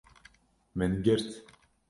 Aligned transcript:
Min 0.77 0.93
girt 1.03 1.27